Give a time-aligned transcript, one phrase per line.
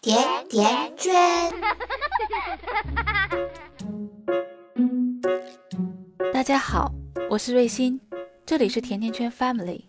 [0.00, 0.16] 甜
[0.48, 1.12] 甜圈。
[6.32, 6.90] 大家好，
[7.28, 8.00] 我是瑞欣，
[8.46, 9.84] 这里是甜甜圈 Family。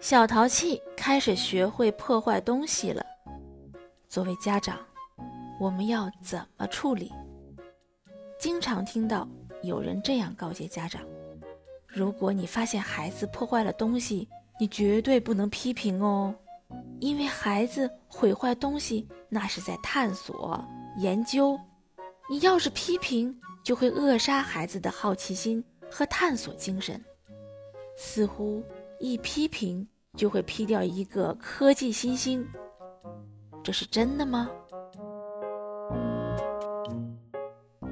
[0.00, 3.06] 小淘气开始学会破坏东西了。
[4.08, 4.76] 作为家长，
[5.60, 7.12] 我们要怎么处理？
[8.40, 9.28] 经常听到
[9.62, 11.00] 有人这样告诫家长：
[11.86, 14.28] 如果你发现孩子破坏了东西，
[14.58, 16.34] 你绝对不能批评哦。
[17.00, 20.62] 因为孩子毁坏东西，那是在探索、
[20.98, 21.58] 研究。
[22.28, 23.34] 你要是批评，
[23.64, 27.02] 就会扼杀孩子的好奇心和探索精神。
[27.96, 28.62] 似乎
[28.98, 32.46] 一批评就会批掉一个科技新星，
[33.62, 34.50] 这是真的吗？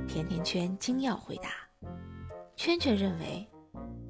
[0.07, 1.51] 甜甜圈惊讶回答。
[2.57, 3.47] 圈圈认为，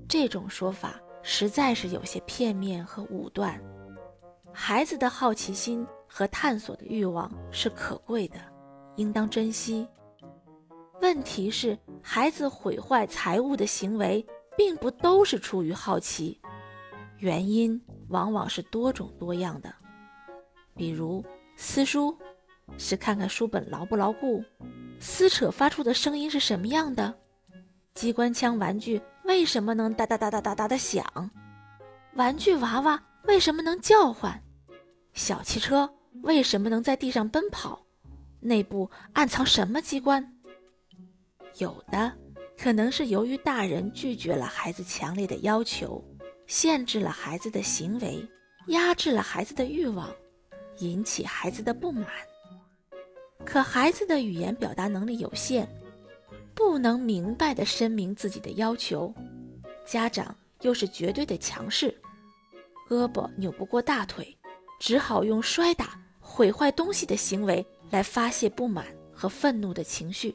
[0.09, 3.61] 这种说法实在是有些片面和武断。
[4.61, 8.41] 孩子的好奇心和探索的欲望是可贵的，
[8.97, 9.87] 应当珍惜。
[11.01, 16.39] 问题是，孩子毁坏财物的行为并不都是出于好奇，
[17.19, 19.73] 原因往往是多种多样的。
[20.75, 21.25] 比如
[21.57, 22.15] 撕书，
[22.77, 24.43] 是看看书本牢不牢固，
[24.99, 27.15] 撕扯发出的声音是什么样的；
[27.95, 31.07] 机关枪玩具为什么能哒哒哒哒哒哒的响？
[32.17, 34.43] 玩具娃娃为什么能叫唤？
[35.19, 37.85] 小汽车为什么能在地上奔跑？
[38.39, 40.33] 内部暗藏什么机关？
[41.57, 42.17] 有的
[42.57, 46.01] 可能是由于大人拒绝了孩子强烈的要求，
[46.47, 48.25] 限制了孩子的行为，
[48.69, 50.09] 压制了孩子的欲望，
[50.79, 52.07] 引起孩子的不满。
[53.45, 55.69] 可孩子的语言表达能力有限，
[56.55, 59.13] 不能明白地声明自己的要求，
[59.85, 61.93] 家长又是绝对的强势，
[62.89, 64.38] 胳膊扭不过大腿。
[64.79, 70.35] 只好用摔打、毁坏东西的行为来发泄不满和愤怒的情绪。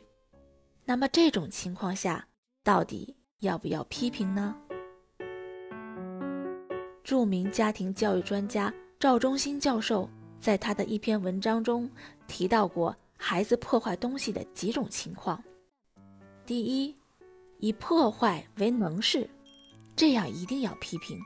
[0.85, 2.27] 那么这种情况下，
[2.63, 4.55] 到底要不要批评呢？
[7.03, 10.09] 著名家庭教育专家赵忠新教授
[10.39, 11.89] 在他的一篇文章中
[12.27, 15.41] 提到过孩子破坏东西的几种情况。
[16.45, 16.95] 第一，
[17.59, 19.29] 以破坏为能事，
[19.95, 21.17] 这样一定要批评。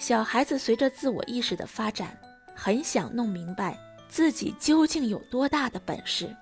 [0.00, 2.18] 小孩子随着自我意识的发展，
[2.54, 3.78] 很想弄明白
[4.08, 6.34] 自己究竟有多大的本事。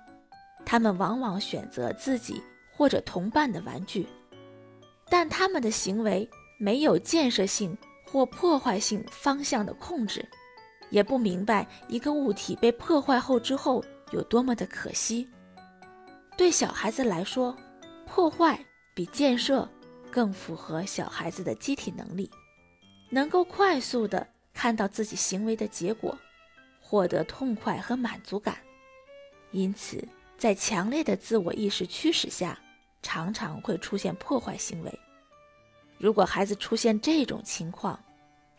[0.65, 4.07] 他们往往选择自己或者同伴的玩具，
[5.09, 6.27] 但他们的行为
[6.57, 7.77] 没有建设性
[8.09, 10.25] 或破坏性方向的控制，
[10.89, 15.27] 也不明白一个物体被破坏后之后有多么的可惜。
[16.37, 17.53] 对小孩子来说，
[18.05, 18.57] 破坏
[18.93, 19.67] 比建设
[20.09, 22.31] 更符合小孩子的机体能力。
[23.09, 26.17] 能够快速的看到自己行为的结果，
[26.79, 28.57] 获得痛快和满足感，
[29.51, 32.59] 因此在强烈的自我意识驱使下，
[33.01, 34.99] 常常会出现破坏行为。
[35.97, 37.99] 如果孩子出现这种情况，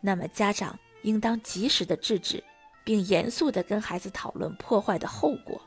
[0.00, 2.43] 那么家长应当及时的制止，
[2.84, 5.60] 并严肃地跟孩子讨论破坏的后果。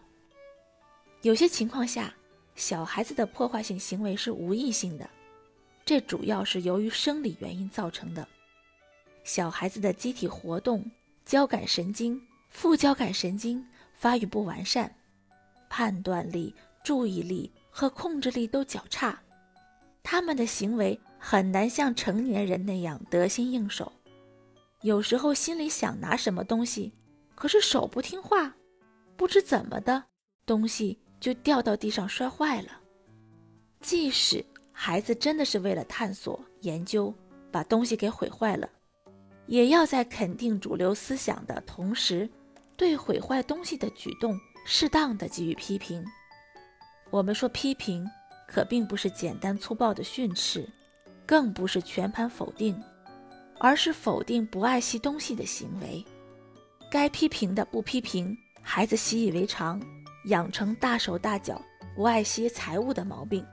[1.22, 2.14] 有些情况下，
[2.56, 5.10] 小孩子的破坏性行为是无意性的，
[5.86, 8.28] 这主要是由于生理原因造成的。
[9.24, 10.90] 小孩子的机体活动、
[11.26, 14.94] 交感神经、副交感神经发育不完善，
[15.70, 16.54] 判断力、
[16.84, 19.22] 注意力和控制力都较差，
[20.04, 23.92] 他们的行为很难像成年人那样得心应手。
[24.82, 26.92] 有时候心里想拿什么东西，
[27.36, 28.54] 可是手不听话，
[29.16, 30.04] 不知怎么的，
[30.46, 32.82] 东西就掉到地上摔坏了。
[33.80, 37.14] 即使孩子真的是为了探索、研究，
[37.50, 38.70] 把东西给毁坏了。
[39.48, 42.30] 也要在肯定主流思想的同时，
[42.78, 46.04] 对毁坏东西的举动适当的给予批评。
[47.10, 48.08] 我们说批评，
[48.48, 50.68] 可并不是简单粗暴的训斥，
[51.26, 52.82] 更不是全盘否定，
[53.60, 56.04] 而是否定不爱惜东西的行为。
[56.90, 59.82] 该批评的不批评，孩子习以为常，
[60.26, 61.62] 养成大手大脚、
[61.96, 63.46] 不爱惜财物的毛病，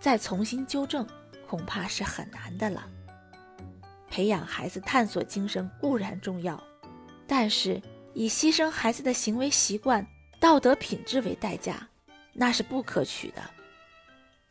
[0.00, 1.06] 再重新纠正，
[1.46, 2.88] 恐怕是很难的了。
[4.10, 6.62] 培养孩子探索精神固然重要，
[7.26, 7.80] 但是
[8.12, 10.04] 以牺牲孩子的行为习惯、
[10.40, 11.88] 道德品质为代价，
[12.32, 13.40] 那是不可取的。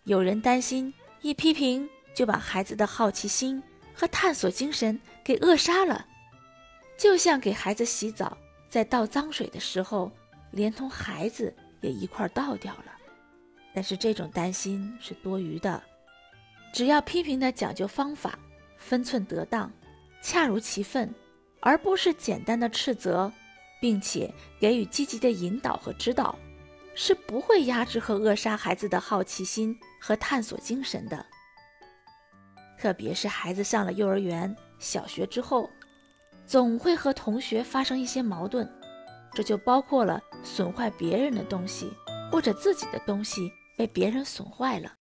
[0.05, 0.91] 有人担心
[1.21, 3.61] 一批评就把孩子的好奇心
[3.93, 6.05] 和探索精神给扼杀了，
[6.97, 8.37] 就像给孩子洗澡，
[8.69, 10.09] 在倒脏水的时候，
[10.51, 12.85] 连同孩子也一块倒掉了。
[13.73, 15.83] 但是这种担心是多余的，
[16.73, 18.39] 只要批评的讲究方法。
[18.79, 19.71] 分寸得当，
[20.23, 21.13] 恰如其分，
[21.59, 23.31] 而不是简单的斥责，
[23.79, 26.35] 并且给予积极的引导和指导，
[26.95, 31.23] 是不会压制和扼杀孩子的好奇心和探索精神的。
[32.79, 35.69] 特别是孩子上了幼儿园、小学之后，
[36.47, 38.67] 总会和同学发生一些矛盾，
[39.33, 41.91] 这就包括了损坏别人的东西，
[42.31, 44.93] 或者自己的东西被别人损坏了。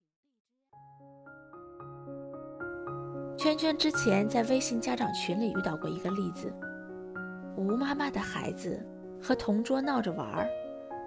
[3.39, 6.53] 圈圈之前在微信家长群里遇到过一个例子：
[7.57, 8.85] 吴妈妈的孩子
[9.23, 10.49] 和同桌闹着玩儿，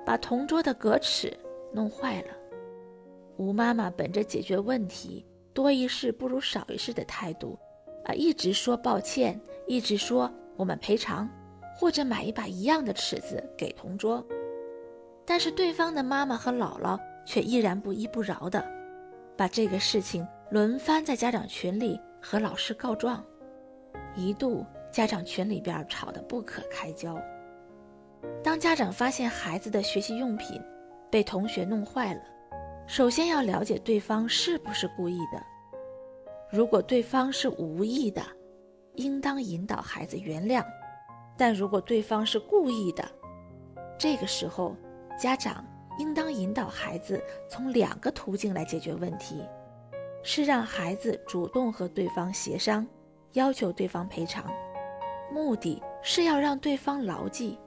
[0.05, 1.37] 把同桌的格尺
[1.73, 2.27] 弄坏了。
[3.35, 5.25] 吴妈妈本着解决问题。
[5.53, 7.59] 多一事不如少一事的态度，
[8.05, 9.37] 啊，一直说抱歉，
[9.67, 11.29] 一直说我们赔偿，
[11.75, 14.25] 或者买一把一样的尺子给同桌。
[15.25, 18.65] 但是对方的妈妈和姥姥却依然不依不饶的，
[19.35, 23.25] 把这个事情轮番在家长群里和老师告状，
[24.15, 27.19] 一度家长群里边吵得不可开交。
[28.43, 30.61] 当家长发现孩子的学习用品
[31.09, 32.21] 被同学弄坏了，
[32.85, 35.41] 首先要了解对方是不是故意的。
[36.51, 38.21] 如果对方是无意的，
[38.95, 40.63] 应当引导孩子原谅；
[41.35, 43.03] 但如果对方是故意的，
[43.97, 44.75] 这个时候
[45.17, 45.65] 家长
[45.97, 49.43] 应当引导孩子从两个途径来解决问题：
[50.23, 52.85] 是让孩子主动和对方协商，
[53.33, 54.45] 要求对方赔偿，
[55.31, 57.59] 目的是要让对方牢记，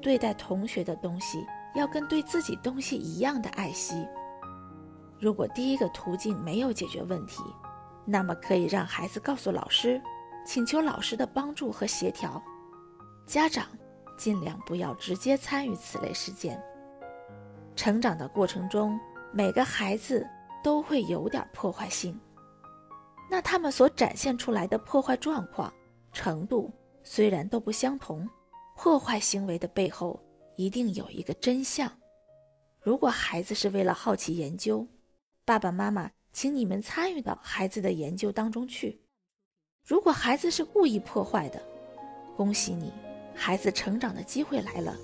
[0.00, 4.06] 对待同学的东西要跟对自己东西一样的爱惜。
[5.18, 7.42] 如果第一个途径没有解决问题，
[8.04, 10.02] 那么可以让孩子告诉老师，
[10.44, 12.42] 请求老师的帮助和协调。
[13.24, 13.66] 家长
[14.18, 16.60] 尽量不要直接参与此类事件。
[17.76, 18.98] 成长的过程中，
[19.32, 20.26] 每个孩子
[20.62, 22.18] 都会有点破坏性，
[23.30, 25.72] 那他们所展现出来的破坏状况
[26.12, 26.70] 程度
[27.02, 28.28] 虽然都不相同，
[28.76, 30.20] 破坏行为的背后
[30.56, 31.90] 一定有一个真相。
[32.80, 34.86] 如果孩子是为了好奇研究，
[35.44, 39.00] 爸爸妈妈，请你们参与到孩子的研究当中去。
[39.84, 41.60] 如果孩子是故意破坏的，
[42.36, 42.92] 恭喜你，
[43.34, 44.96] 孩子成长的机会来了。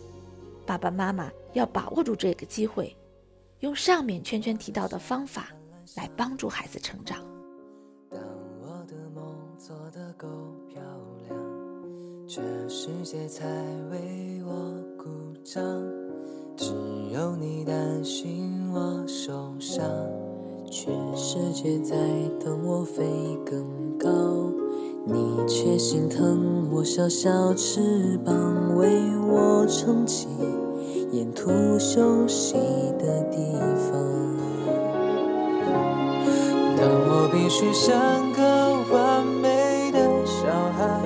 [0.67, 2.97] 爸爸妈妈要把握住这个机会，
[3.61, 5.49] 用上面圈圈提到的方法
[5.97, 7.19] 来帮助孩子成长。
[8.09, 8.21] 当
[8.63, 10.29] 我的梦做得够
[10.69, 10.81] 漂
[11.27, 11.37] 亮，
[12.29, 13.45] 全世界才
[13.91, 14.53] 为我
[14.97, 15.09] 鼓
[15.43, 15.61] 掌。
[16.57, 16.73] 只
[17.13, 19.85] 有你担心我受伤。
[20.71, 21.97] 全世界在
[22.39, 23.05] 等我飞
[23.45, 23.67] 更
[23.99, 24.53] 高，
[25.05, 30.29] 你却心疼我小小翅膀，为我撑起
[31.11, 32.55] 沿途休息
[32.99, 33.39] 的地
[33.77, 33.99] 方。
[36.77, 37.97] 当我必须像
[38.33, 38.43] 个
[38.93, 40.47] 完美的小
[40.77, 41.01] 孩，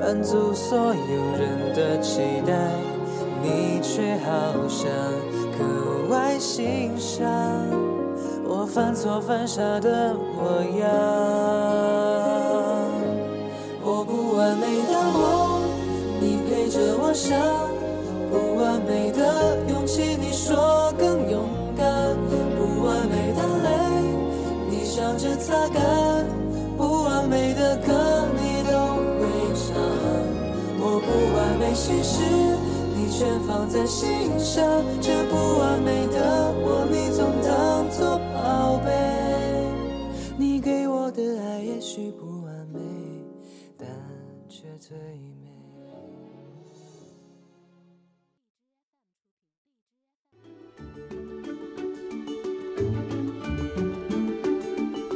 [0.00, 0.92] 满足所有
[1.38, 2.52] 人的期待，
[3.42, 4.28] 你却好
[4.68, 4.88] 像
[5.58, 7.20] 格外欣赏。
[8.48, 10.88] 我犯错犯傻的模样，
[13.82, 15.62] 我不完美的梦，
[16.20, 17.36] 你陪着我想；
[18.30, 18.85] 不完美，
[20.18, 21.44] 你说更勇
[21.76, 21.84] 敢；
[22.56, 23.68] 不完美的泪，
[24.70, 26.24] 你笑着擦干；
[26.76, 27.92] 不完美的歌，
[28.34, 28.76] 你都
[29.20, 29.76] 会唱。
[30.78, 32.22] 我不完美心事，
[32.94, 34.64] 你全放在心上。
[35.00, 37.05] 这不完美的我，你